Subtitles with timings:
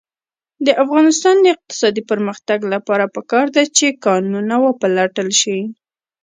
[0.65, 5.59] د افغانستان د اقتصادي پرمختګ لپاره پکار ده چې کانونه وپلټل شي.